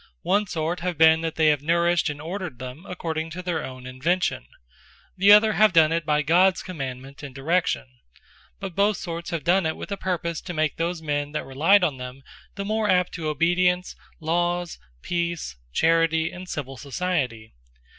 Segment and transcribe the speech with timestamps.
[0.23, 3.85] One sort have been they, that have nourished, and ordered them, according to their own
[3.85, 4.47] invention.
[5.15, 7.85] The other, have done it, by Gods commandement, and direction:
[8.59, 11.83] but both sorts have done it, with a purpose to make those men that relyed
[11.83, 12.23] on them,
[12.55, 17.53] the more apt to Obedience, Lawes, Peace, Charity, and civill Society.